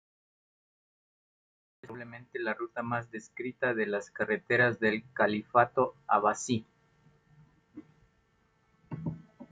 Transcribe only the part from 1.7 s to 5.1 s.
Es probablemente la ruta más descrita de las carreteras del